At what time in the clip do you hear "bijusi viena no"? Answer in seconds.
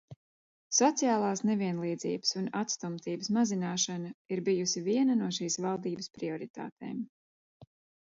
4.51-5.33